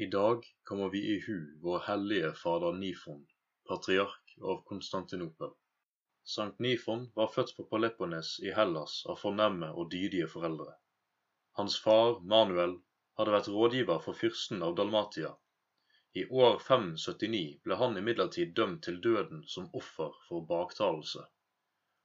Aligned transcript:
I 0.00 0.06
dag 0.06 0.44
kommer 0.64 0.88
vi 0.88 0.98
i 0.98 1.20
hu 1.20 1.58
vår 1.62 1.78
hellige 1.78 2.32
fader 2.32 2.72
Nifon, 2.72 3.26
patriark 3.68 4.36
av 4.42 4.60
Konstantinopel. 4.64 5.50
Sankt 6.34 6.58
Nifon 6.58 7.10
var 7.14 7.32
født 7.34 7.56
på 7.56 7.64
Paleppones 7.72 8.28
i 8.40 8.52
Hellas 8.58 9.00
av 9.06 9.16
fornemme 9.22 9.72
og 9.72 9.88
dydige 9.90 10.28
foreldre. 10.30 10.76
Hans 11.58 11.80
far, 11.86 12.20
Manuel, 12.34 12.76
hadde 13.18 13.34
vært 13.34 13.48
rådgiver 13.54 13.98
for 14.04 14.20
fyrsten 14.20 14.62
av 14.62 14.76
Dalmatia. 14.78 15.32
I 16.14 16.28
år 16.44 16.62
579 16.68 17.58
ble 17.66 17.78
han 17.80 17.98
imidlertid 17.98 18.52
dømt 18.60 18.84
til 18.86 19.00
døden 19.08 19.42
som 19.54 19.66
offer 19.80 20.14
for 20.28 20.46
baktalelse. 20.52 21.24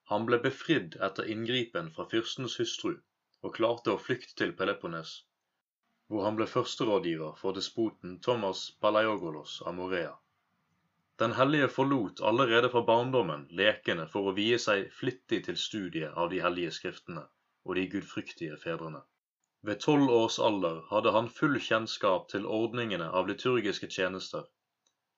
Han 0.10 0.26
ble 0.32 0.42
befridd 0.48 0.98
etter 1.10 1.30
inngripen 1.36 1.94
fra 1.94 2.10
fyrstens 2.16 2.58
hustru, 2.64 2.98
og 3.46 3.56
klarte 3.60 3.94
å 3.94 4.02
flykte 4.08 4.34
til 4.42 4.58
Peloponnes, 4.58 5.14
hvor 6.14 6.28
han 6.28 6.36
ble 6.38 6.46
førsterådgiver 6.46 7.40
for 7.42 7.58
despoten 7.58 8.20
Thomas 8.22 8.68
Palaiogolos 8.86 9.56
av 9.66 9.74
Morea. 9.80 10.12
Den 11.22 11.32
hellige 11.38 11.70
forlot 11.74 12.22
allerede 12.30 12.70
fra 12.74 12.84
barndommen 12.86 13.48
lekene 13.60 14.06
for 14.12 14.30
å 14.30 14.34
vie 14.38 14.60
seg 14.62 14.92
flittig 14.94 15.40
til 15.48 15.58
studiet 15.58 16.14
av 16.24 16.30
de 16.30 16.42
hellige 16.44 16.76
skriftene 16.78 17.24
og 17.66 17.80
de 17.80 17.86
gudfryktige 17.96 18.60
fedrene. 18.62 19.02
Ved 19.66 19.82
tolv 19.86 20.14
års 20.14 20.38
alder 20.50 20.84
hadde 20.92 21.14
han 21.16 21.32
full 21.40 21.58
kjennskap 21.68 22.28
til 22.34 22.46
ordningene 22.60 23.08
av 23.10 23.30
liturgiske 23.32 23.90
tjenester. 23.98 24.46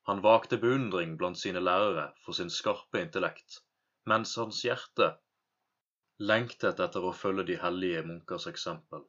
Han 0.08 0.24
vakte 0.24 0.62
beundring 0.64 1.18
blant 1.20 1.42
sine 1.42 1.64
lærere 1.66 2.12
for 2.24 2.40
sin 2.40 2.54
skarpe 2.54 3.02
intellekt, 3.02 3.60
mens 4.08 4.36
hans 4.40 4.62
hjerte 4.64 5.10
lengtet 6.32 6.80
etter 6.88 7.04
å 7.04 7.16
følge 7.24 7.50
de 7.52 7.60
hellige 7.60 8.06
munkers 8.08 8.48
eksempel, 8.52 9.04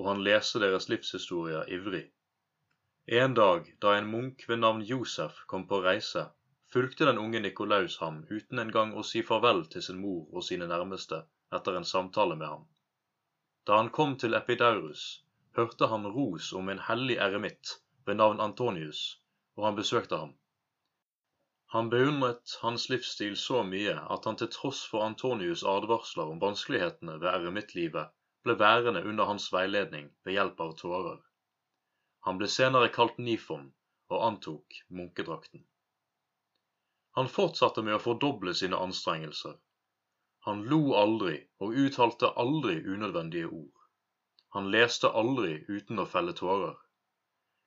og 0.00 0.06
han 0.08 0.22
leser 0.24 0.64
deres 0.64 0.88
livshistorier 0.88 1.68
ivrig. 1.76 2.06
En 3.20 3.34
dag 3.36 3.66
da 3.84 3.92
en 3.98 4.06
munk 4.08 4.46
ved 4.48 4.62
navn 4.62 4.80
Josef 4.90 5.42
kom 5.52 5.66
på 5.68 5.82
reise, 5.84 6.22
fulgte 6.72 7.08
den 7.08 7.18
unge 7.18 7.40
Nikolaus 7.44 7.98
ham 8.00 8.22
uten 8.30 8.62
engang 8.62 8.94
å 8.96 9.04
si 9.04 9.20
farvel 9.30 9.66
til 9.74 9.84
sin 9.84 10.00
mor 10.00 10.22
og 10.32 10.46
sine 10.46 10.68
nærmeste 10.70 11.18
etter 11.58 11.76
en 11.76 11.88
samtale 11.92 12.38
med 12.42 12.48
ham. 12.48 12.64
Da 13.68 13.76
han 13.82 13.90
kom 13.98 14.16
til 14.16 14.38
Epidaurus, 14.38 15.02
hørte 15.58 15.90
han 15.92 16.08
ros 16.16 16.52
om 16.56 16.72
en 16.72 16.80
hellig 16.88 17.18
eremitt 17.28 17.74
ved 18.06 18.16
navn 18.22 18.40
Antonius, 18.40 19.02
og 19.58 19.66
han 19.68 19.76
besøkte 19.82 20.22
ham. 20.22 20.32
Han 21.74 21.90
beundret 21.90 22.56
hans 22.62 22.88
livsstil 22.88 23.36
så 23.36 23.60
mye 23.66 23.98
at 24.14 24.24
han 24.24 24.40
til 24.40 24.48
tross 24.54 24.80
for 24.92 25.04
Antonius' 25.06 25.66
advarsler 25.76 26.32
om 26.32 26.40
vanskelighetene 26.42 27.20
ved 27.20 27.28
eremittlivet, 27.34 28.08
ble 28.44 28.56
værende 28.58 29.02
under 29.04 29.28
hans 29.30 29.48
veiledning 29.52 30.10
ved 30.24 30.36
hjelp 30.36 30.60
av 30.66 30.76
tårer. 30.78 31.18
Han 32.26 32.38
ble 32.40 32.48
senere 32.52 32.92
kalt 32.94 33.18
Nifon 33.18 33.70
og 34.10 34.24
antok 34.26 34.80
munkedrakten. 34.88 35.64
Han 37.18 37.28
fortsatte 37.28 37.82
med 37.82 37.96
å 37.96 38.02
fordoble 38.04 38.54
sine 38.54 38.78
anstrengelser. 38.78 39.56
Han 40.46 40.62
lo 40.72 40.80
aldri 40.96 41.36
og 41.64 41.74
uttalte 41.84 42.30
aldri 42.44 42.76
unødvendige 42.84 43.48
ord. 43.48 43.86
Han 44.56 44.70
leste 44.74 45.10
aldri 45.22 45.58
uten 45.68 46.00
å 46.02 46.06
felle 46.12 46.32
tårer. 46.38 46.76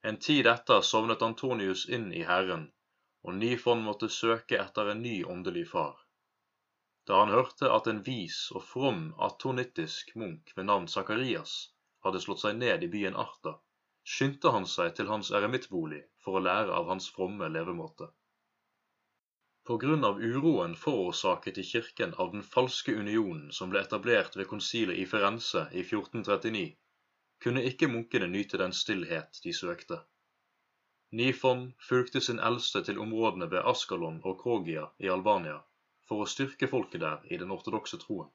En 0.03 0.17
tid 0.19 0.47
etter 0.51 0.81
sovnet 0.83 1.21
Antonius 1.21 1.85
inn 1.97 2.09
i 2.11 2.23
Herren, 2.27 2.65
og 3.23 3.37
Nifon 3.39 3.83
måtte 3.85 4.09
søke 4.11 4.57
etter 4.59 4.89
en 4.91 5.03
ny 5.05 5.21
åndelig 5.23 5.67
far. 5.75 6.02
Da 7.05 7.19
han 7.19 7.31
hørte 7.35 7.67
at 7.75 7.87
en 7.91 7.99
vis 8.07 8.35
og 8.55 8.63
from 8.63 8.99
atonittisk 9.27 10.13
munk 10.19 10.51
ved 10.55 10.67
navn 10.69 10.85
Sakarias 10.91 11.55
hadde 12.05 12.21
slått 12.23 12.43
seg 12.43 12.59
ned 12.59 12.85
i 12.85 12.89
byen 12.93 13.17
Arta, 13.23 13.51
skyndte 14.13 14.53
han 14.55 14.67
seg 14.73 14.93
til 14.95 15.09
hans 15.11 15.31
eremittbolig 15.39 15.99
for 16.23 16.39
å 16.39 16.43
lære 16.45 16.77
av 16.77 16.87
hans 16.91 17.09
fromme 17.15 17.49
levemåte. 17.55 18.07
På 19.67 19.77
grunn 19.81 20.07
av 20.07 20.21
uroen 20.29 20.77
forårsaket 20.79 21.59
i 21.59 21.65
kirken 21.71 22.15
av 22.19 22.31
den 22.31 22.45
falske 22.55 22.95
unionen 22.95 23.51
som 23.57 23.71
ble 23.73 23.83
etablert 23.83 24.39
ved 24.39 24.47
konsilet 24.53 24.99
i 25.03 25.05
Firenze 25.15 25.65
i 25.71 25.83
1439, 25.83 26.63
kunne 27.43 27.65
ikke 27.67 27.91
munkene 27.91 28.31
nyte 28.31 28.59
den 28.63 28.75
stillhet 28.79 29.43
de 29.43 29.55
søkte. 29.59 29.99
Nifon 31.19 31.67
fulgte 31.89 32.23
sin 32.23 32.39
eldste 32.39 32.83
til 32.87 32.99
områdene 33.07 33.51
ved 33.51 33.67
Askalon 33.75 34.23
og 34.23 34.39
Krogia 34.43 34.87
i 35.03 35.11
Albania 35.17 35.59
for 36.09 36.23
å 36.23 36.29
styrke 36.29 36.69
folket 36.71 37.03
der 37.03 37.21
i 37.29 37.39
den 37.41 37.51
ortodokse 37.55 37.99
troen. 38.01 38.31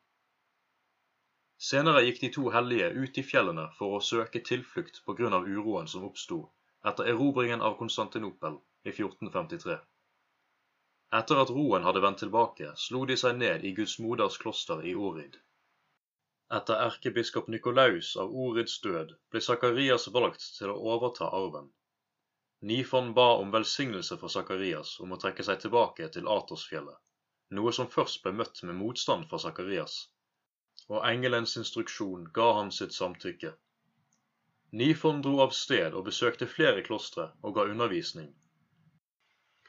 Senere 1.59 2.05
gikk 2.07 2.21
de 2.23 2.31
to 2.37 2.51
hellige 2.55 2.89
ut 2.95 3.19
i 3.19 3.27
fjellene 3.27 3.67
for 3.79 3.97
å 3.97 4.05
søke 4.09 4.41
tilflukt 4.47 5.03
av 5.09 5.49
uroen 5.49 5.89
som 5.91 6.05
oppsto 6.07 6.45
etter 6.87 7.09
erobringen 7.13 7.65
av 7.69 7.75
Konstantinopel 7.79 8.61
i 8.85 8.93
1453. 8.93 9.79
Etter 11.19 11.41
at 11.43 11.51
roen 11.57 11.87
hadde 11.89 12.03
vendt 12.05 12.21
tilbake, 12.23 12.71
slo 12.77 13.05
de 13.11 13.17
seg 13.17 13.39
ned 13.41 13.65
i 13.65 13.73
Guds 13.79 13.99
moders 14.05 14.39
kloster 14.39 14.85
i 14.87 14.95
Orid. 14.95 15.39
Etter 16.59 16.85
erkebiskop 16.87 17.49
Nikolaus 17.53 18.15
av 18.23 18.31
Orids 18.45 18.79
død 18.85 19.17
ble 19.33 19.43
Sakarias 19.45 20.07
valgt 20.15 20.47
til 20.59 20.71
å 20.73 20.79
overta 20.95 21.33
arven. 21.41 21.73
Nifon 22.71 23.13
ba 23.19 23.27
om 23.41 23.51
velsignelse 23.55 24.17
for 24.21 24.33
Sakarias 24.33 24.95
om 25.05 25.13
å 25.13 25.21
trekke 25.25 25.45
seg 25.49 25.61
tilbake 25.65 26.09
til 26.15 26.31
Atosfjellet, 26.39 26.97
noe 27.57 27.73
som 27.77 27.89
først 27.93 28.23
ble 28.25 28.33
møtt 28.41 28.63
med 28.69 28.77
motstand 28.79 29.29
fra 29.31 29.41
Sakarias, 29.45 29.95
og 30.89 31.05
engelens 31.11 31.57
instruksjon 31.61 32.27
ga 32.39 32.49
han 32.59 32.73
sitt 32.79 32.97
samtykke. 32.97 33.53
Nifon 34.81 35.23
dro 35.25 35.39
av 35.45 35.55
sted 35.57 35.97
og 35.97 36.05
besøkte 36.11 36.51
flere 36.57 36.85
klostre 36.89 37.31
og 37.43 37.55
ga 37.57 37.65
undervisning. 37.73 38.29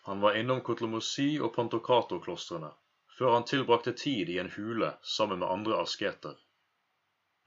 Han 0.10 0.20
var 0.26 0.36
innom 0.40 0.60
Kotlomosi 0.66 1.30
og 1.40 1.54
Pantokato-klostrene, 1.56 2.74
før 3.18 3.34
han 3.38 3.48
tilbrakte 3.54 3.94
tid 4.04 4.30
i 4.34 4.38
en 4.44 4.52
hule 4.58 4.92
sammen 5.16 5.40
med 5.40 5.52
andre 5.52 5.80
asketer. 5.86 6.36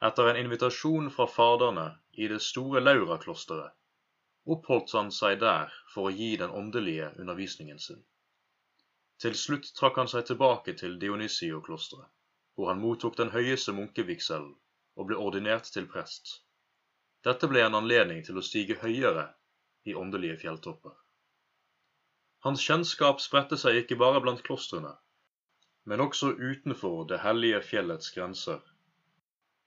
Etter 0.08 0.30
en 0.30 0.40
invitasjon 0.44 1.12
fra 1.14 1.28
faderne 1.30 1.86
i 2.12 2.28
det 2.32 2.40
store 2.44 2.80
Laura-klosteret 2.80 3.76
oppholdt 4.44 4.92
han 4.98 5.10
seg 5.14 5.38
der 5.40 5.70
for 5.92 6.08
å 6.08 6.14
gi 6.14 6.32
den 6.40 6.50
åndelige 6.50 7.12
undervisningen 7.22 7.78
sin. 7.78 8.00
Til 9.22 9.36
slutt 9.38 9.68
trakk 9.78 10.00
han 10.00 10.08
seg 10.10 10.24
tilbake 10.26 10.72
til 10.78 10.96
Dionysio-klosteret, 11.02 12.08
hvor 12.56 12.72
han 12.72 12.80
mottok 12.82 13.18
den 13.20 13.30
høyeste 13.30 13.74
munkevigselen 13.76 14.56
og 14.98 15.06
ble 15.10 15.18
ordinert 15.26 15.68
til 15.74 15.86
prest. 15.92 16.40
Dette 17.22 17.46
ble 17.52 17.62
en 17.62 17.78
anledning 17.78 18.24
til 18.26 18.40
å 18.40 18.42
stige 18.42 18.80
høyere 18.80 19.28
i 19.86 19.94
åndelige 19.94 20.40
fjelltopper. 20.42 20.96
Hans 22.42 22.66
kjennskap 22.66 23.22
spredte 23.22 23.60
seg 23.62 23.78
ikke 23.84 24.00
bare 24.02 24.24
blant 24.24 24.42
klostrene, 24.48 24.96
men 25.86 26.02
også 26.02 26.32
utenfor 26.42 27.04
det 27.12 27.22
hellige 27.22 27.62
fjellets 27.68 28.10
grenser. 28.16 28.58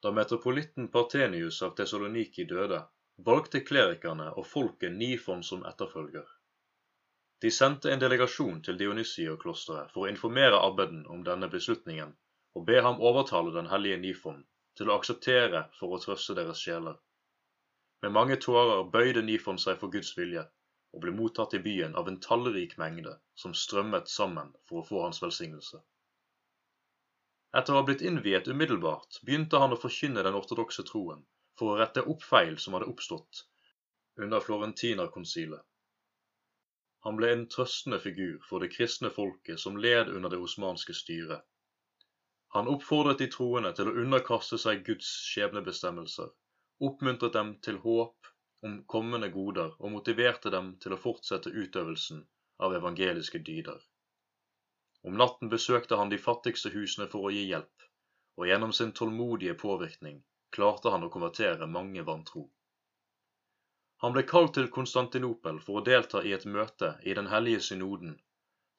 Da 0.04 0.12
metropolitten 0.12 0.92
Partenius 0.92 1.62
av 1.64 1.78
Tessaloniki 1.80 2.44
døde, 2.52 2.82
valgte 3.30 3.64
klerikerne 3.64 4.34
og 4.36 4.48
folket 4.51 4.92
Nifon 5.00 5.48
som 5.48 5.63
etterfølger. 5.72 6.28
De 7.44 7.52
sendte 7.52 7.92
en 7.92 8.00
delegasjon 8.00 8.62
til 8.64 8.78
Dionysio-klosteret 8.80 9.92
for 9.94 10.06
å 10.06 10.12
informere 10.12 10.62
abbeden 10.68 11.02
om 11.16 11.24
denne 11.28 11.50
beslutningen 11.52 12.14
og 12.56 12.68
be 12.70 12.78
ham 12.86 13.02
overtale 13.10 13.52
den 13.56 13.68
hellige 13.72 13.98
Nifon 14.04 14.38
til 14.80 14.92
å 14.92 14.96
akseptere 15.00 15.66
for 15.80 15.96
å 15.96 16.00
trøste 16.04 16.36
deres 16.38 16.62
sjeler. 16.64 16.96
Med 18.06 18.16
mange 18.16 18.38
tårer 18.46 18.86
bøyde 18.94 19.24
Nifon 19.28 19.60
seg 19.60 19.82
for 19.82 19.92
Guds 19.92 20.14
vilje 20.18 20.46
og 20.96 21.04
ble 21.04 21.12
mottatt 21.18 21.58
i 21.58 21.64
byen 21.68 21.96
av 22.00 22.08
en 22.08 22.22
tallrik 22.24 22.78
mengde 22.80 23.18
som 23.44 23.54
strømmet 23.66 24.08
sammen 24.12 24.54
for 24.70 24.80
å 24.80 24.88
få 24.88 25.04
hans 25.04 25.20
velsignelse. 25.24 25.82
Etter 27.56 27.76
å 27.76 27.82
ha 27.82 27.88
blitt 27.88 28.04
innviet 28.04 28.48
umiddelbart 28.52 29.20
begynte 29.28 29.60
han 29.60 29.76
å 29.76 29.80
forkynne 29.80 30.24
den 30.24 30.40
ortodokse 30.40 30.88
troen 30.88 31.24
for 31.60 31.74
å 31.74 31.78
rette 31.80 32.04
opp 32.12 32.24
feil 32.24 32.56
som 32.60 32.76
hadde 32.76 32.88
oppstått 32.92 33.44
under 34.24 34.44
Florentinerkonsilet. 34.44 35.64
Han 37.06 37.18
ble 37.19 37.31
en 37.31 37.44
trøstende 37.54 38.00
figur 38.02 38.38
for 38.50 38.63
det 38.63 38.72
kristne 38.74 39.12
folket 39.13 39.62
som 39.62 39.78
led 39.78 40.10
under 40.10 40.34
det 40.34 40.40
osmanske 40.42 40.94
styret. 40.98 41.44
Han 42.56 42.69
oppfordret 42.72 43.19
de 43.22 43.28
troende 43.34 43.74
til 43.78 43.92
å 43.92 43.98
underkaste 44.04 44.57
seg 44.62 44.86
Guds 44.88 45.10
skjebnebestemmelser, 45.31 46.31
oppmuntret 46.90 47.36
dem 47.36 47.52
til 47.68 47.78
håp 47.84 48.31
om 48.66 48.80
kommende 48.94 49.30
goder 49.34 49.75
og 49.78 49.92
motiverte 49.98 50.54
dem 50.54 50.72
til 50.81 50.96
å 50.96 51.02
fortsette 51.06 51.54
utøvelsen 51.54 52.24
av 52.66 52.74
evangeliske 52.80 53.44
dyder. 53.50 53.78
Om 55.06 55.19
natten 55.22 55.51
besøkte 55.54 56.00
han 56.01 56.10
de 56.10 56.18
fattigste 56.18 56.72
husene 56.74 57.06
for 57.12 57.28
å 57.28 57.34
gi 57.36 57.44
hjelp, 57.51 57.90
og 58.40 58.50
gjennom 58.50 58.74
sin 58.74 58.96
tålmodige 58.98 59.54
påvirkning 59.62 60.24
klarte 60.56 60.90
han 60.96 61.06
å 61.06 61.12
konvertere 61.13 61.68
mange 61.69 62.01
vantro. 62.08 62.48
Han 64.03 64.15
ble 64.15 64.24
kalt 64.30 64.53
til 64.59 64.71
Konstantinopel 64.77 65.59
for 65.68 65.80
å 65.80 65.86
delta 65.89 66.24
i 66.24 66.33
et 66.38 66.47
møte 66.57 66.94
i 67.03 67.13
Den 67.19 67.30
hellige 67.33 67.62
synoden, 67.68 68.18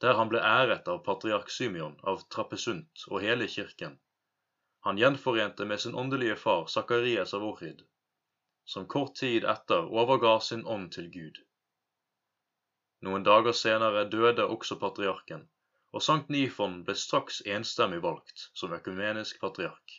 der 0.04 0.18
han 0.20 0.32
ble 0.32 0.42
æret 0.54 0.88
av 0.94 1.04
patriark 1.06 1.52
Symeon 1.58 1.96
av 2.12 2.26
Trappesunt 2.34 3.06
og 3.10 3.22
hele 3.24 3.48
kirken 3.58 3.96
han 4.86 4.98
gjenforente 4.98 5.64
med 5.64 5.80
sin 5.80 5.94
åndelige 5.94 6.36
far 6.36 6.66
Sakarias 6.66 7.34
av 7.34 7.44
Ohrid, 7.44 7.80
som 8.64 8.84
kort 8.86 9.16
tid 9.18 9.44
etter 9.52 9.88
overga 10.02 10.34
sin 10.40 10.62
ånd 10.74 10.92
til 10.96 11.08
Gud. 11.10 11.40
Noen 13.02 13.26
dager 13.26 13.56
senere 13.60 14.04
døde 14.12 14.46
også 14.56 14.76
patriarken, 14.78 15.42
og 15.90 16.04
Sankt 16.06 16.30
Nifon 16.30 16.76
ble 16.86 16.94
straks 16.94 17.40
enstemmig 17.56 17.98
valgt 18.04 18.46
som 18.54 18.76
økumenisk 18.78 19.40
patriark. 19.42 19.96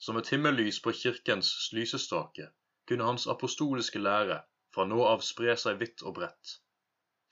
Som 0.00 0.16
et 0.16 0.32
himmellys 0.32 0.80
på 0.80 0.96
kirkens 0.96 1.52
lysestake 1.76 2.48
kunne 2.88 3.08
hans 3.10 3.26
apostoliske 3.26 4.02
lære 4.02 4.42
fra 4.74 4.84
nå 4.90 5.02
av 5.12 5.24
spre 5.30 5.56
seg 5.60 5.80
vidt 5.82 6.02
og 6.02 6.18
bredt. 6.20 6.58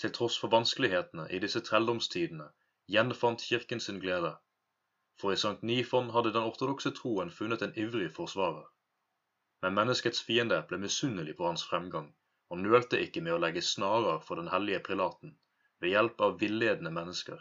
Til 0.01 0.15
tross 0.15 0.39
for 0.41 0.53
vanskelighetene 0.55 1.29
i 1.31 1.43
disse 1.45 1.63
trelldomstidene 1.69 2.49
gjenfant 2.97 3.45
kirken 3.51 3.81
sin 3.81 4.01
glede 4.03 4.35
for 5.21 5.33
i 5.33 5.37
Sankt 5.41 5.63
Nifon 5.63 6.11
hadde 6.15 6.33
den 6.35 6.47
ortodokse 6.49 6.91
troen 6.99 7.31
funnet 7.35 7.63
en 7.63 7.75
ivrig 7.79 8.11
forsvarer. 8.17 8.67
Men 9.63 9.77
menneskets 9.79 10.23
fiende 10.29 10.59
ble 10.71 10.79
misunnelig 10.83 11.37
på 11.39 11.47
hans 11.49 11.65
fremgang, 11.69 12.09
og 12.51 12.61
nølte 12.63 13.01
ikke 13.05 13.23
med 13.27 13.37
å 13.37 13.41
legge 13.45 13.63
snarer 13.65 14.19
for 14.27 14.41
den 14.41 14.51
hellige 14.55 14.83
prelaten 14.89 15.37
ved 15.81 15.95
hjelp 15.95 16.21
av 16.27 16.37
villedende 16.43 16.93
mennesker. 16.99 17.39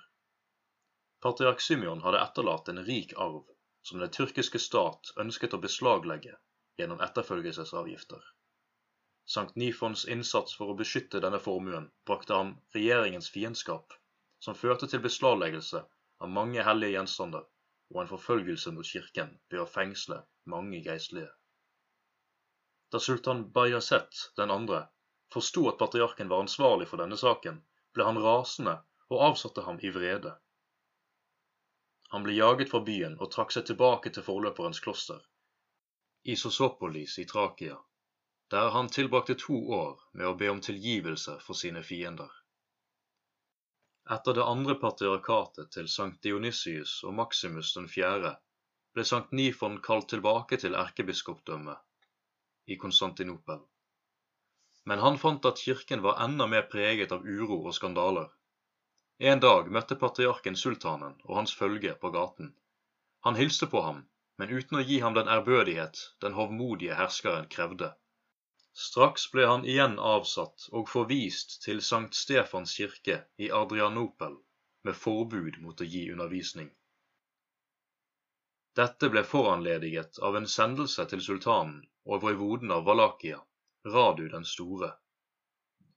Patriark 1.25 1.61
Symeon 1.65 2.03
hadde 2.05 2.21
etterlatt 2.21 2.69
en 2.69 2.83
rik 2.87 3.13
arv 3.25 3.43
som 3.89 3.99
den 3.99 4.11
tyrkiske 4.15 4.61
stat 4.61 5.11
ønsket 5.25 5.55
å 5.57 5.61
beslaglegge 5.65 6.37
gjennom 6.77 7.01
etterfølgelsesavgifter. 7.05 8.23
Sankt 9.25 9.55
Nifons 9.55 10.05
innsats 10.05 10.55
for 10.59 10.71
å 10.71 10.77
beskytte 10.79 11.21
denne 11.23 11.39
formuen 11.39 11.91
brakte 12.09 12.35
ham 12.35 12.55
regjeringens 12.75 13.29
fiendskap, 13.31 13.93
som 14.43 14.57
førte 14.59 14.89
til 14.91 15.03
beslagleggelse 15.03 15.83
av 16.19 16.33
mange 16.39 16.65
hellige 16.67 16.97
gjenstander 16.97 17.45
og 17.93 18.01
en 18.01 18.11
forfølgelse 18.11 18.73
mot 18.75 18.89
kirken 18.89 19.31
ved 19.53 19.61
å 19.63 19.69
fengsle 19.69 20.19
mange 20.53 20.81
geistlige. 20.83 21.31
Da 22.91 22.99
sultan 22.99 23.45
Bayazet 23.53 24.25
den 24.37 24.51
forsto 25.33 25.67
at 25.69 25.79
patriarken 25.79 26.29
var 26.29 26.43
ansvarlig 26.43 26.87
for 26.89 27.01
denne 27.01 27.17
saken, 27.17 27.61
ble 27.93 28.05
han 28.05 28.19
rasende 28.21 28.75
og 29.09 29.23
avsatte 29.29 29.63
ham 29.65 29.79
i 29.81 29.89
vrede. 29.93 30.33
Han 32.13 32.25
ble 32.25 32.35
jaget 32.37 32.69
fra 32.69 32.83
byen 32.85 33.15
og 33.17 33.31
trakk 33.33 33.55
seg 33.55 33.65
tilbake 33.69 34.11
til 34.13 34.25
forløperens 34.25 34.81
kloster, 34.85 35.21
i 36.23 36.35
Sosopolis 36.35 37.19
i 37.19 37.25
Trakia, 37.25 37.77
der 38.51 38.69
han 38.69 38.89
tilbrakte 38.89 39.35
to 39.35 39.57
år 39.75 39.99
med 40.13 40.27
å 40.27 40.35
be 40.39 40.49
om 40.51 40.61
tilgivelse 40.61 41.35
for 41.43 41.59
sine 41.59 41.83
fiender. 41.83 42.31
Etter 44.15 44.37
det 44.37 44.45
andre 44.47 44.75
patriarkatet 44.79 45.71
til 45.75 45.89
Sankt 45.91 46.23
Dionysius 46.23 47.01
og 47.07 47.15
Maximus 47.19 47.73
den 47.75 47.89
fjerde 47.91 48.33
ble 48.95 49.05
Sankt 49.09 49.35
Nifon 49.35 49.77
kalt 49.83 50.09
tilbake 50.13 50.59
til 50.63 50.75
erkebiskopdømmet 50.79 52.71
i 52.71 52.79
Konstantinopel. 52.79 53.59
Men 54.85 54.99
han 55.03 55.19
fant 55.19 55.45
at 55.47 55.59
kirken 55.65 56.03
var 56.03 56.19
enda 56.23 56.47
mer 56.47 56.67
preget 56.71 57.11
av 57.15 57.27
uro 57.27 57.61
og 57.67 57.75
skandaler. 57.75 58.31
En 59.19 59.39
dag 59.43 59.71
møtte 59.71 59.99
patriarken 59.99 60.55
sultanen 60.59 61.15
og 61.23 61.35
hans 61.39 61.55
følge 61.55 61.95
på 61.99 62.11
gaten. 62.15 62.55
Han 63.27 63.39
hilste 63.39 63.67
på 63.71 63.83
ham, 63.83 64.03
men 64.43 64.57
uten 64.59 64.77
å 64.77 64.81
gi 64.83 64.97
ham 64.99 65.13
den 65.15 65.29
ærbødighet 65.31 65.99
den 66.23 66.33
hovmodige 66.35 66.95
herskeren 66.99 67.45
krevde. 67.51 67.87
Straks 68.85 69.29
ble 69.31 69.45
han 69.47 69.61
igjen 69.73 69.93
avsatt 70.13 70.65
og 70.79 70.89
forvist 70.91 71.61
til 71.63 71.79
Sankt 71.89 72.17
Stefans 72.19 72.73
kirke 72.75 73.21
i 73.45 73.47
Adrianopel 73.59 74.35
med 74.89 74.97
forbud 75.03 75.61
mot 75.63 75.79
å 75.79 75.87
gi 75.93 76.01
undervisning. 76.11 76.67
Dette 78.81 79.11
ble 79.13 79.23
foranlediget 79.29 80.19
av 80.19 80.35
en 80.41 80.49
sendelse 80.57 81.07
til 81.13 81.23
sultanen 81.29 81.79
og 82.03 82.27
voivoden 82.27 82.75
av 82.75 82.83
Valakia, 82.89 83.39
Radu 83.95 84.25
den 84.35 84.43
store, 84.43 84.91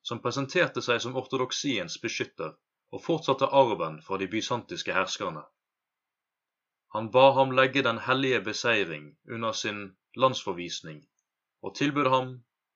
som 0.07 0.23
presenterte 0.23 0.87
seg 0.87 1.03
som 1.03 1.19
ortodoksiens 1.19 1.99
beskytter 2.07 2.55
og 2.95 3.07
fortsatte 3.11 3.51
arven 3.65 3.99
fra 4.07 4.23
de 4.23 4.31
bysantiske 4.39 4.95
herskerne. 4.95 5.43
Han 6.97 7.11
ba 7.11 7.33
ham 7.37 7.51
legge 7.53 7.83
den 7.85 7.99
hellige 7.99 8.41
beseiring 8.41 9.09
under 9.29 9.53
sin 9.53 9.81
landsforvisning, 10.23 11.03
og 11.63 11.75
tilbød 11.77 12.07
ham 12.13 12.31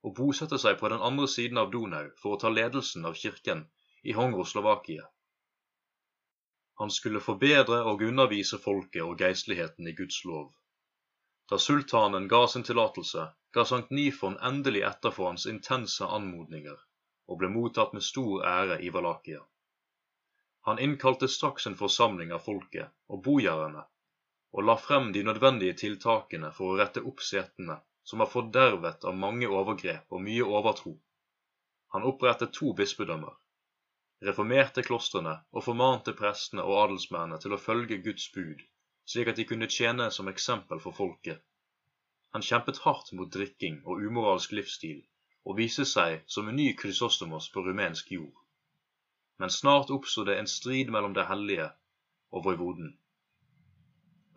å 0.04 0.10
bosette 0.18 0.58
seg 0.60 0.74
på 0.80 0.88
den 0.92 1.04
andre 1.06 1.28
siden 1.34 1.60
av 1.62 1.70
Donau 1.72 2.10
for 2.20 2.36
å 2.36 2.40
ta 2.42 2.50
ledelsen 2.52 3.06
av 3.10 3.14
kirken 3.16 3.62
i 4.04 4.12
Hongro-Slovakia. 4.18 5.06
Han 6.82 6.92
skulle 6.96 7.22
forbedre 7.24 7.78
og 7.92 8.04
undervise 8.10 8.58
folket 8.66 9.00
og 9.06 9.24
geistligheten 9.24 9.88
i 9.88 9.94
Guds 10.02 10.18
lov. 10.28 10.50
Da 11.48 11.56
sultanen 11.58 12.28
ga 12.28 12.42
sin 12.46 12.66
tillatelse, 12.68 13.24
ga 13.56 13.64
Sankt 13.70 13.94
Nifon 14.00 14.36
endelig 14.50 14.82
etter 14.90 15.14
for 15.16 15.30
hans 15.30 15.46
intense 15.54 16.10
anmodninger, 16.18 16.76
og 17.28 17.40
ble 17.40 17.48
mottatt 17.54 17.96
med 17.96 18.04
stor 18.04 18.44
ære 18.50 18.82
i 18.84 18.92
Valakia. 18.98 19.40
Han 20.68 20.84
innkalte 20.88 21.28
straks 21.38 21.66
en 21.72 21.80
forsamling 21.80 22.36
av 22.36 22.44
folket 22.50 22.92
og 23.08 23.24
bojarene, 23.24 23.86
og 24.52 24.66
la 24.66 24.76
frem 24.76 25.12
de 25.14 25.22
nødvendige 25.26 25.76
tiltakene 25.82 26.50
for 26.56 26.72
å 26.72 26.78
rette 26.80 27.02
opp 27.10 27.22
setene 27.26 27.76
som 28.10 28.22
var 28.22 28.30
fordervet 28.32 29.04
av 29.10 29.18
mange 29.24 29.48
overgrep 29.60 30.16
og 30.16 30.24
mye 30.26 30.46
overtro. 30.58 30.96
Han 31.94 32.06
opprettet 32.10 32.52
to 32.56 32.72
bispedømmer, 32.78 33.36
reformerte 34.28 34.82
klostrene 34.86 35.36
og 35.52 35.64
formante 35.66 36.14
prestene 36.22 36.64
og 36.66 36.78
adelsmennene 36.84 37.38
til 37.42 37.54
å 37.54 37.60
følge 37.66 38.00
Guds 38.06 38.26
bud, 38.34 38.64
slik 39.12 39.30
at 39.30 39.38
de 39.38 39.46
kunne 39.50 39.70
tjene 39.76 40.10
som 40.16 40.30
eksempel 40.32 40.82
for 40.82 40.96
folket. 40.96 41.40
Han 42.34 42.46
kjempet 42.46 42.82
hardt 42.84 43.12
mot 43.18 43.30
drikking 43.34 43.80
og 43.84 44.02
umoralsk 44.06 44.52
livsstil, 44.58 45.00
og 45.46 45.56
viste 45.58 45.86
seg 45.92 46.20
som 46.30 46.48
en 46.48 46.58
ny 46.60 46.68
Krysostomos 46.78 47.48
på 47.54 47.64
rumensk 47.66 48.12
jord. 48.14 48.36
Men 49.40 49.50
snart 49.50 49.90
oppsto 49.90 50.22
det 50.28 50.36
en 50.38 50.50
strid 50.50 50.92
mellom 50.94 51.14
det 51.16 51.26
hellige 51.30 51.70
og 52.30 52.44
voivoden. 52.44 52.92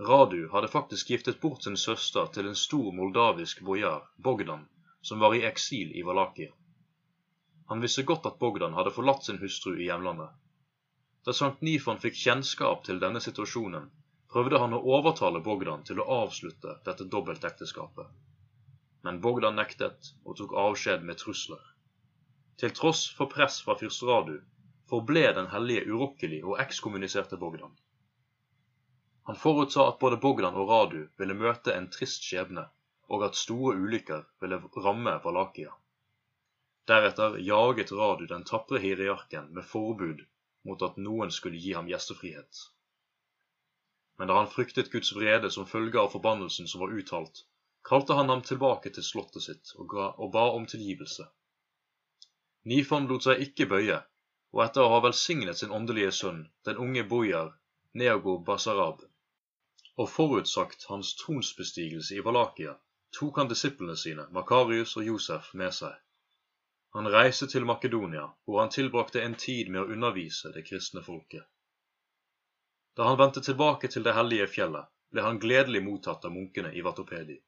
Radu 0.08 0.50
hadde 0.52 0.68
faktisk 0.68 1.10
giftet 1.10 1.42
bort 1.42 1.64
sin 1.64 1.78
søster 1.78 2.28
til 2.36 2.48
en 2.50 2.56
stor 2.60 2.92
moldavisk 2.92 3.62
bojar, 3.62 4.04
Bogdan, 4.18 4.66
som 5.02 5.20
var 5.20 5.36
i 5.36 5.44
eksil 5.48 5.94
i 5.96 6.04
Valakia. 6.04 6.52
Han 7.72 7.82
visste 7.82 8.04
godt 8.04 8.26
at 8.26 8.40
Bogdan 8.40 8.76
hadde 8.76 8.92
forlatt 8.92 9.24
sin 9.24 9.40
hustru 9.40 9.78
i 9.78 9.88
hjemlandet. 9.88 10.32
Da 11.26 11.34
Sankt 11.34 11.62
Nifon 11.64 12.02
fikk 12.04 12.18
kjennskap 12.20 12.84
til 12.84 13.00
denne 13.00 13.22
situasjonen, 13.24 13.88
prøvde 14.34 14.60
han 14.60 14.76
å 14.76 14.82
overtale 14.98 15.40
Bogdan 15.46 15.86
til 15.88 16.02
å 16.04 16.08
avslutte 16.26 16.76
dette 16.86 17.08
dobbeltekteskapet. 17.16 18.10
Men 19.08 19.22
Bogdan 19.24 19.56
nektet 19.60 20.12
og 20.26 20.36
tok 20.42 20.58
avskjed 20.66 21.08
med 21.08 21.22
trusler. 21.22 21.64
Til 22.60 22.76
tross 22.76 23.06
for 23.18 23.32
press 23.32 23.62
fra 23.64 23.78
fyrst 23.80 24.04
Radu 24.10 24.36
forble 24.92 25.26
den 25.40 25.48
hellige 25.56 25.88
urokkelig 25.88 26.44
og 26.44 26.60
ekskommuniserte 26.66 27.40
Bogdan. 27.40 27.72
Han 29.26 29.36
forutsa 29.36 29.88
at 29.88 30.00
både 30.00 30.18
Bogdan 30.18 30.58
og 30.60 30.70
Radu 30.70 31.06
ville 31.18 31.36
møte 31.40 31.72
en 31.74 31.88
trist 31.92 32.26
skjebne, 32.28 32.66
og 33.08 33.24
at 33.24 33.40
store 33.40 33.78
ulykker 33.80 34.26
ville 34.44 34.60
ramme 34.86 35.14
Valakia. 35.24 35.72
Deretter 36.92 37.38
jaget 37.40 37.94
Radu 37.96 38.26
den 38.28 38.44
tapre 38.44 38.82
hierarken 38.84 39.48
med 39.56 39.64
forbud 39.70 40.26
mot 40.68 40.84
at 40.84 41.00
noen 41.06 41.32
skulle 41.32 41.62
gi 41.64 41.72
ham 41.78 41.88
gjestefrihet. 41.88 42.66
Men 44.20 44.28
da 44.28 44.42
han 44.42 44.52
fryktet 44.52 44.92
Guds 44.92 45.14
vrede 45.16 45.52
som 45.56 45.70
følge 45.72 46.02
av 46.02 46.12
forbannelsen 46.12 46.68
som 46.68 46.84
var 46.84 46.92
uttalt, 47.00 47.46
kalte 47.88 48.20
han 48.20 48.30
ham 48.30 48.44
tilbake 48.44 48.92
til 48.92 49.08
slottet 49.08 49.48
sitt 49.48 49.72
og, 49.78 49.88
ga, 49.96 50.10
og 50.20 50.36
ba 50.36 50.50
om 50.58 50.68
tilgivelse. 50.68 51.30
Nifon 52.68 53.08
lot 53.08 53.24
seg 53.28 53.42
ikke 53.48 53.72
bøye, 53.72 54.04
og 54.52 54.68
etter 54.68 54.84
å 54.84 54.92
ha 54.94 55.02
velsignet 55.08 55.60
sin 55.60 55.72
åndelige 55.80 56.12
sønn, 56.20 56.46
den 56.68 56.80
unge 56.80 57.08
bojar 57.08 57.56
Neago 57.94 58.38
Basarab, 58.40 59.02
og 60.02 60.10
forutsagt 60.10 60.86
hans 60.90 61.16
tronsbestigelse 61.20 62.16
i 62.18 62.24
Valakia, 62.26 62.74
tok 63.18 63.38
han 63.38 63.50
disiplene 63.52 63.96
sine, 63.98 64.26
Makarius 64.38 64.96
og 64.98 65.06
Josef, 65.10 65.52
med 65.54 65.76
seg. 65.78 65.94
Han 66.98 67.10
reiste 67.16 67.48
til 67.52 67.66
Makedonia, 67.66 68.26
hvor 68.46 68.62
han 68.62 68.74
tilbrakte 68.74 69.22
en 69.22 69.36
tid 69.46 69.70
med 69.70 69.82
å 69.82 69.94
undervise 69.96 70.52
det 70.56 70.66
kristne 70.70 71.04
folket. 71.06 71.46
Da 72.98 73.10
han 73.10 73.18
vendte 73.22 73.42
tilbake 73.42 73.90
til 73.90 74.06
det 74.06 74.14
hellige 74.18 74.50
fjellet, 74.56 74.90
ble 75.14 75.26
han 75.26 75.40
gledelig 75.42 75.84
mottatt 75.86 76.26
av 76.26 76.34
munkene 76.34 76.74
i 76.74 76.82
Vatopedi. 76.82 77.40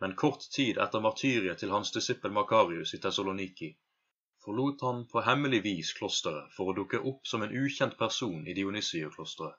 men 0.00 0.14
kort 0.14 0.44
tid 0.54 0.78
etter 0.78 1.00
martyriet 1.00 1.58
til 1.58 1.70
hans 1.74 1.90
disippel 1.94 2.30
Makarius 2.30 2.94
i 2.94 3.00
Tessaloniki 3.02 3.72
forlot 4.48 4.80
han 4.86 5.00
på 5.12 5.20
hemmelig 5.26 5.58
vis 5.64 5.88
klosteret 5.98 6.52
for 6.56 6.70
å 6.70 6.74
dukke 6.76 7.00
opp 7.10 7.26
som 7.30 7.42
en 7.44 7.54
ukjent 7.62 7.96
person 8.02 8.46
i 8.46 8.54
Dionysio-klosteret. 8.56 9.58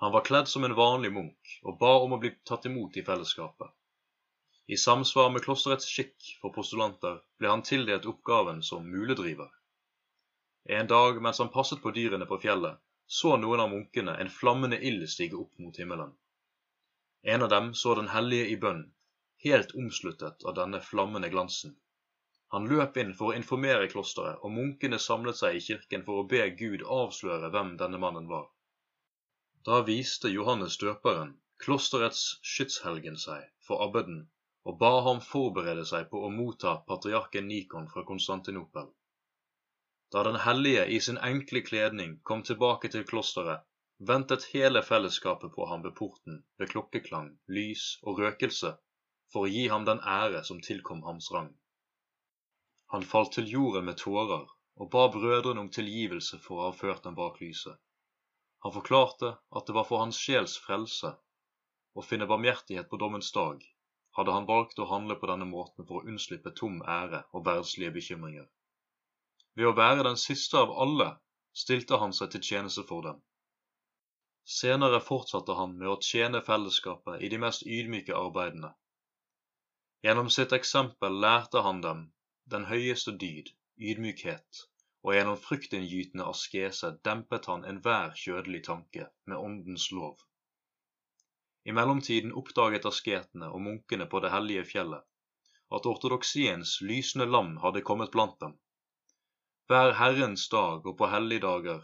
Han 0.00 0.12
var 0.12 0.24
kledd 0.24 0.48
som 0.48 0.64
en 0.64 0.76
vanlig 0.78 1.10
munk 1.12 1.52
og 1.62 1.78
ba 1.78 1.92
om 2.04 2.12
å 2.14 2.18
bli 2.22 2.30
tatt 2.50 2.66
imot 2.70 2.96
i 2.96 3.02
fellesskapet. 3.06 3.70
I 4.68 4.76
samsvar 4.76 5.30
med 5.34 5.42
klosterets 5.46 5.88
skikk 5.90 6.26
for 6.42 6.54
postulanter 6.54 7.16
ble 7.40 7.50
han 7.50 7.64
tildelt 7.66 8.06
oppgaven 8.10 8.60
som 8.62 8.86
muledriver. 8.92 9.48
En 10.78 10.86
dag 10.86 11.22
mens 11.24 11.40
han 11.42 11.50
passet 11.54 11.82
på 11.82 11.90
dyrene 11.96 12.28
på 12.30 12.38
fjellet, 12.42 12.76
så 13.06 13.36
noen 13.40 13.62
av 13.64 13.70
munkene 13.72 14.14
en 14.22 14.30
flammende 14.30 14.78
ild 14.90 15.06
stige 15.08 15.38
opp 15.40 15.58
mot 15.64 15.80
himmelen. 15.80 16.12
En 17.22 17.42
av 17.42 17.48
dem 17.48 17.72
så 17.74 17.94
den 17.98 18.10
hellige 18.12 18.50
i 18.52 18.58
bønn, 18.66 18.84
helt 19.44 19.72
omsluttet 19.74 20.44
av 20.44 20.54
denne 20.60 20.82
flammende 20.90 21.32
glansen. 21.32 21.74
Han 22.54 22.68
løp 22.68 22.96
inn 23.00 23.14
for 23.16 23.32
å 23.32 23.38
informere 23.40 23.88
klosteret, 23.90 24.38
og 24.44 24.52
munkene 24.52 25.00
samlet 25.02 25.40
seg 25.40 25.56
i 25.56 25.64
kirken 25.64 26.04
for 26.04 26.20
å 26.20 26.28
be 26.28 26.44
Gud 26.60 26.84
avsløre 27.00 27.50
hvem 27.56 27.74
denne 27.80 28.00
mannen 28.04 28.28
var. 28.30 28.46
Da 29.68 29.82
viste 29.84 30.28
Johannes 30.32 30.78
døperen, 30.80 31.32
klosterets 31.60 32.20
skytshelgen, 32.50 33.16
seg 33.20 33.42
for 33.66 33.82
abbeden 33.84 34.20
og 34.70 34.76
ba 34.82 34.90
ham 35.06 35.18
forberede 35.24 35.82
seg 35.90 36.06
på 36.12 36.20
å 36.24 36.30
motta 36.36 36.70
patriarken 36.90 37.44
Nikon 37.50 37.88
fra 37.92 38.04
Konstantinopel. 38.10 38.86
Da 40.14 40.22
Den 40.28 40.38
hellige 40.44 40.86
i 40.96 41.00
sin 41.06 41.18
enkle 41.30 41.60
kledning 41.66 42.14
kom 42.30 42.44
tilbake 42.48 42.88
til 42.94 43.04
klosteret, 43.10 43.66
ventet 44.10 44.46
hele 44.54 44.82
fellesskapet 44.90 45.52
på 45.56 45.66
ham 45.72 45.84
ved 45.84 45.94
porten 45.98 46.38
ved 46.62 46.72
klokkeklang, 46.72 47.28
lys 47.58 47.84
og 48.02 48.22
røkelse 48.24 48.70
for 49.34 49.44
å 49.44 49.52
gi 49.56 49.66
ham 49.74 49.84
den 49.90 50.00
ære 50.14 50.40
som 50.50 50.62
tilkom 50.68 51.02
hans 51.10 51.28
rang. 51.34 51.52
Han 52.94 53.04
falt 53.12 53.36
til 53.36 53.52
jorden 53.56 53.84
med 53.90 54.00
tårer 54.00 54.48
og 54.80 54.90
ba 54.96 55.04
brødrene 55.18 55.66
om 55.66 55.70
tilgivelse 55.80 56.40
for 56.46 56.56
å 56.56 56.70
ha 56.70 56.78
ført 56.80 57.04
dem 57.04 57.20
bak 57.20 57.42
lyset. 57.44 57.76
Han 58.66 58.74
forklarte 58.74 59.36
at 59.58 59.66
det 59.66 59.74
var 59.76 59.86
for 59.88 60.02
hans 60.02 60.18
sjels 60.18 60.56
frelse 60.64 61.12
å 61.94 62.04
finne 62.06 62.26
barmhjertighet 62.30 62.88
på 62.90 62.98
dommens 63.02 63.30
dag, 63.34 63.62
hadde 64.18 64.34
han 64.34 64.48
valgt 64.50 64.80
å 64.82 64.88
handle 64.90 65.16
på 65.20 65.30
denne 65.30 65.46
måten 65.50 65.86
for 65.86 66.00
å 66.00 66.10
unnslippe 66.12 66.50
tom 66.60 66.80
ære 66.82 67.22
og 67.32 67.44
verdslige 67.46 67.94
bekymringer. 67.98 68.48
Ved 69.54 69.70
å 69.70 69.76
være 69.78 70.06
den 70.06 70.18
siste 70.22 70.58
av 70.58 70.74
alle 70.84 71.08
stilte 71.62 71.98
han 72.02 72.14
seg 72.18 72.34
til 72.34 72.44
tjeneste 72.50 72.84
for 72.90 73.06
dem. 73.06 73.22
Senere 74.58 75.00
fortsatte 75.04 75.54
han 75.58 75.74
med 75.78 75.90
å 75.92 75.98
tjene 76.10 76.40
fellesskapet 76.44 77.22
i 77.22 77.30
de 77.32 77.40
mest 77.42 77.66
ydmyke 77.78 78.16
arbeidene. 78.16 78.70
Gjennom 80.06 80.30
sitt 80.30 80.54
eksempel 80.56 81.18
lærte 81.24 81.62
han 81.66 81.82
dem 81.84 82.04
den 82.54 82.64
høyeste 82.70 83.12
dyd, 83.22 83.50
ydmykhet, 83.76 84.62
og 85.04 85.14
gjennom 85.14 85.38
fryktinngytende 85.42 86.26
askese 86.30 86.90
dempet 87.08 87.46
han 87.50 87.66
enhver 87.72 88.16
kjødelig 88.22 88.64
tanke 88.70 89.10
med 89.30 89.38
åndens 89.38 89.90
lov. 89.92 90.16
I 91.64 91.74
mellomtiden 91.76 92.34
oppdaget 92.40 92.88
asketene 92.88 93.52
og 93.52 93.62
munkene 93.62 94.06
på 94.10 94.20
det 94.24 94.32
hellige 94.34 94.64
fjellet 94.72 95.04
at 95.76 95.86
ortodoksiens 95.86 96.78
lysende 96.90 97.26
lam 97.28 97.56
hadde 97.64 97.84
kommet 97.88 98.10
blant 98.14 98.38
dem. 98.40 98.54
Hver 99.68 99.92
Herrens 99.98 100.46
dag 100.48 100.86
og 100.86 100.94
på 101.00 101.08
helligdager 101.12 101.82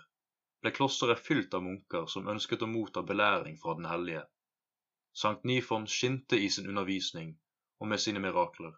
ble 0.64 0.73
klosteret 0.78 1.21
fylt 1.26 1.56
av 1.59 1.64
munker 1.66 2.06
som 2.12 2.30
ønsket 2.33 2.64
å 2.64 2.68
motta 2.75 3.02
belæring 3.11 3.59
fra 3.64 3.75
Den 3.80 3.90
hellige. 3.90 4.23
Sankt 5.23 5.44
Nifon 5.50 5.85
skinte 5.97 6.40
i 6.40 6.49
sin 6.54 6.71
undervisning 6.73 7.35
og 7.80 7.90
med 7.92 8.00
sine 8.04 8.23
mirakler. 8.25 8.73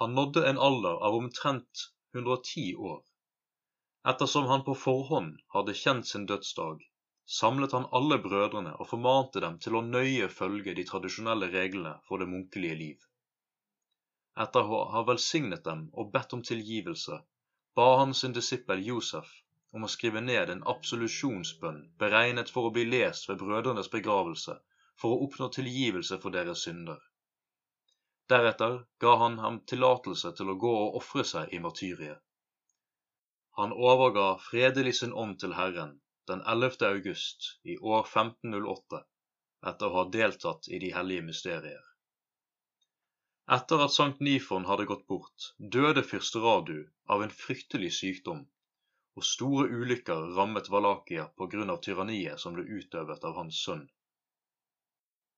Han 0.00 0.14
nådde 0.18 0.46
en 0.50 0.62
alder 0.68 1.02
av 1.08 1.18
omtrent 1.18 1.82
110 2.14 2.76
år. 2.92 3.02
Ettersom 4.10 4.46
han 4.50 4.64
på 4.66 4.74
forhånd 4.74 5.34
hadde 5.54 5.74
kjent 5.78 6.06
sin 6.06 6.24
dødsdag, 6.26 6.80
samlet 7.38 7.74
han 7.76 7.84
alle 7.98 8.16
brødrene 8.24 8.72
og 8.74 8.88
formante 8.92 9.42
dem 9.44 9.58
til 9.62 9.76
å 9.78 9.82
nøye 9.90 10.26
følge 10.38 10.74
de 10.78 10.84
tradisjonelle 10.88 11.48
reglene 11.52 11.92
for 12.08 12.18
det 12.18 12.26
munkelige 12.32 12.78
liv. 12.80 13.04
Etter 14.44 14.72
å 14.78 14.80
ha 14.94 15.04
velsignet 15.10 15.62
dem 15.68 15.84
og 15.92 16.10
bedt 16.16 16.34
om 16.38 16.42
tilgivelse, 16.48 17.20
ba 17.78 17.86
han 18.00 18.14
sin 18.22 18.34
disippel 18.38 18.82
Josef 18.88 19.30
om 19.72 19.86
å 19.86 19.92
skrive 19.94 20.24
ned 20.24 20.50
en 20.50 20.66
absolusjonsbønn 20.74 21.80
beregnet 22.02 22.50
for 22.56 22.66
å 22.66 22.74
bli 22.74 22.84
lest 22.90 23.30
ved 23.30 23.38
brødrenes 23.44 23.92
begravelse 23.94 24.58
for 25.02 25.14
å 25.14 25.22
oppnå 25.28 25.50
tilgivelse 25.60 26.18
for 26.24 26.34
deres 26.34 26.66
synder. 26.66 26.98
Deretter 28.34 28.82
ga 29.06 29.14
han 29.22 29.38
ham 29.46 29.62
tillatelse 29.72 30.34
til 30.42 30.50
å 30.50 30.58
gå 30.66 30.76
og 30.82 31.00
ofre 31.04 31.24
seg 31.36 31.54
i 31.54 31.62
martyriet. 31.62 32.18
Han 33.54 33.72
overga 33.72 34.38
fredelig 34.38 34.94
sin 34.96 35.12
ånd 35.12 35.38
til 35.40 35.52
Herren 35.52 35.90
den 36.30 36.40
11. 36.52 36.70
august 36.88 37.48
i 37.68 37.74
år 37.94 38.06
1508 38.06 39.00
etter 39.70 39.88
å 39.88 39.96
ha 39.96 40.04
deltatt 40.14 40.68
i 40.72 40.78
de 40.84 40.92
hellige 40.94 41.24
mysterier. 41.26 41.82
Etter 43.56 43.84
at 43.84 43.92
Sankt 43.92 44.24
Nifon 44.24 44.64
hadde 44.70 44.88
gått 44.88 45.04
bort, 45.12 45.50
døde 45.76 46.06
fyrsteradu 46.12 46.78
av 47.16 47.26
en 47.26 47.36
fryktelig 47.42 47.92
sykdom, 47.98 48.42
og 49.20 49.28
store 49.34 49.68
ulykker 49.82 50.32
rammet 50.40 50.72
Valakia 50.72 51.28
på 51.36 51.50
grunn 51.52 51.76
av 51.76 51.84
tyranniet 51.84 52.40
som 52.40 52.56
ble 52.56 52.64
utøvet 52.80 53.28
av 53.28 53.36
hans 53.42 53.60
sønn. 53.66 53.84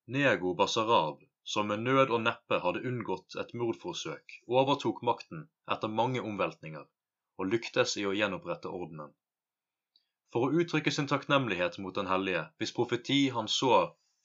Nego 0.07 0.55
Basarab 0.55 1.25
som 1.45 1.67
med 1.73 1.83
nød 1.85 2.15
og 2.15 2.23
neppe 2.31 2.63
hadde 2.63 2.87
unngått 2.89 3.35
et 3.43 3.57
mordforsøk, 3.59 4.39
overtok 4.47 5.03
makten 5.03 5.49
etter 5.75 5.91
mange 6.01 6.23
omveltninger 6.23 6.87
og 7.39 7.51
lyktes 7.51 7.97
i 8.01 8.05
å 8.07 8.15
gjenopprette 8.15 8.71
ordenen. 8.71 9.11
For 10.35 10.47
å 10.47 10.61
uttrykke 10.61 10.93
sin 10.95 11.09
takknemlighet 11.11 11.77
mot 11.83 11.95
Den 11.95 12.11
hellige, 12.11 12.45
hvis 12.59 12.73
profeti 12.77 13.19
han 13.35 13.49
så 13.57 13.75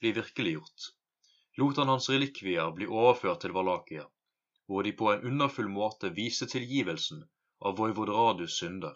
bli 0.02 0.12
virkeliggjort, 0.18 0.88
lot 1.62 1.82
han 1.82 1.92
hans 1.94 2.10
relikvier 2.10 2.72
bli 2.78 2.88
overført 3.02 3.42
til 3.44 3.54
Valakia, 3.58 4.06
hvor 4.66 4.86
de 4.88 4.94
på 5.02 5.12
en 5.12 5.26
underfull 5.32 5.70
måte 5.74 6.10
viste 6.20 6.48
tilgivelsen 6.54 7.24
av 7.66 7.78
Voivodradus 7.82 8.58
synder. 8.62 8.96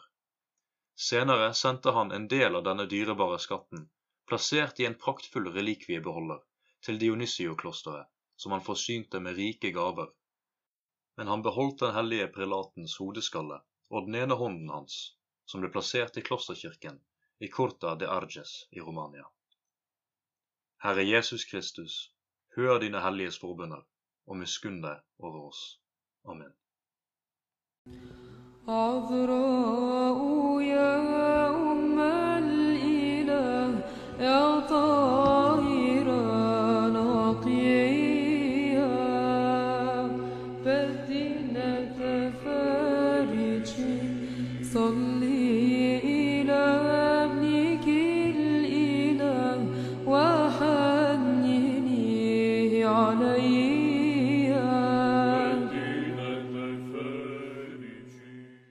Senere 1.10 1.51
sendte 1.58 1.93
han 1.98 2.12
en 2.17 2.27
del 2.32 2.55
av 2.55 2.63
denne 2.70 2.86
dyrebare 2.89 3.39
skatten, 3.46 3.89
plassert 4.29 4.79
i 4.79 4.86
en 4.89 4.98
praktfull 5.05 5.50
relikviebeholder, 5.58 6.41
til 6.86 7.00
Dionysio-klosteret, 7.01 8.10
som 8.38 8.53
han 8.53 8.65
forsynte 8.65 9.20
med 9.20 9.38
rike 9.38 9.72
gaver. 9.75 10.10
Men 11.17 11.29
han 11.34 11.46
beholdt 11.46 11.86
den 11.86 11.93
hellige 11.98 12.29
prelatens 12.38 12.98
hodeskalle 13.01 13.62
og 13.94 14.08
den 14.08 14.16
ene 14.24 14.36
hånden 14.36 14.72
hans, 14.74 14.96
som 15.46 15.62
ble 15.62 15.70
plassert 15.70 16.18
i 16.18 16.26
klosterkirken 16.26 16.98
i 17.46 17.50
Corta 17.54 17.94
de 17.96 18.10
Arges 18.10 18.56
i 18.72 18.82
Romania. 18.82 19.28
Herre 20.84 21.06
Jesus 21.06 21.46
Kristus, 21.46 22.12
hør 22.58 22.82
dine 22.82 23.02
helliges 23.06 23.38
forbønner, 23.40 23.86
og 24.28 24.40
miskunn 24.42 24.82
deg 24.84 25.00
over 25.20 25.48
oss. 25.48 25.64
Amen. 26.26 26.54